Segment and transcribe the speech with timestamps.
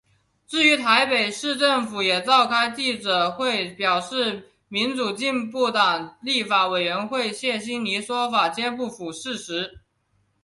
[0.47, 9.81] 至于台北市政府也召开记者会表示民主进步党立法委员谢欣霓说法皆不符事实。